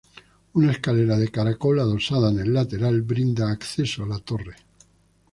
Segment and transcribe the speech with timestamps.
[0.59, 4.55] Una escalera de caracol, adosada en el lateral, brinda acceso a la torre.